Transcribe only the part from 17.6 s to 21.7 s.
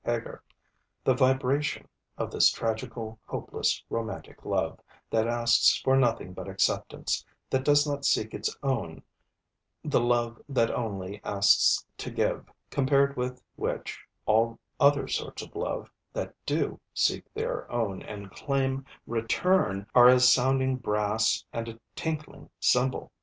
own and claim return, are as sounding brass and